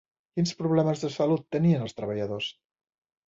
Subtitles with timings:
[0.37, 2.51] Quins problemes de salut tenien els treballadors?